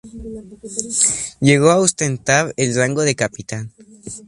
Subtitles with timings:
[1.41, 3.71] Llegó a ostentar el rango de capitán.